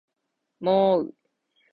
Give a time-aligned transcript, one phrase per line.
[0.59, 1.13] もーう